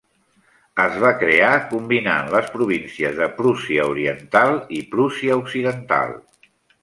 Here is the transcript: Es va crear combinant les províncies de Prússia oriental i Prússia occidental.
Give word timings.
Es 0.83 0.93
va 1.01 1.09
crear 1.23 1.49
combinant 1.73 2.31
les 2.35 2.47
províncies 2.55 3.13
de 3.19 3.27
Prússia 3.41 3.85
oriental 3.91 4.57
i 4.81 4.83
Prússia 4.95 5.37
occidental. 5.45 6.17